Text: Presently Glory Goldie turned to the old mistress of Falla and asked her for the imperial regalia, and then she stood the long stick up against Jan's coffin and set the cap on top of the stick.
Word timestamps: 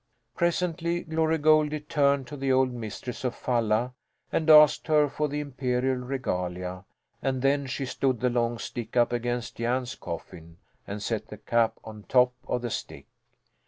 Presently 0.35 1.01
Glory 1.03 1.37
Goldie 1.37 1.79
turned 1.81 2.25
to 2.25 2.35
the 2.35 2.51
old 2.51 2.73
mistress 2.73 3.23
of 3.23 3.35
Falla 3.35 3.93
and 4.31 4.49
asked 4.49 4.87
her 4.87 5.07
for 5.07 5.27
the 5.27 5.39
imperial 5.39 5.97
regalia, 5.99 6.85
and 7.21 7.43
then 7.43 7.67
she 7.67 7.85
stood 7.85 8.19
the 8.19 8.31
long 8.31 8.57
stick 8.57 8.97
up 8.97 9.13
against 9.13 9.57
Jan's 9.57 9.93
coffin 9.93 10.57
and 10.87 11.03
set 11.03 11.27
the 11.27 11.37
cap 11.37 11.73
on 11.83 12.01
top 12.09 12.33
of 12.47 12.63
the 12.63 12.71
stick. 12.71 13.05